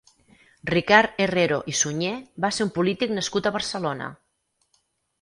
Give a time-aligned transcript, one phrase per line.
[0.71, 2.15] Ricard Herrero i Suñer
[2.47, 4.13] va ser un polític nascut a Barcelona.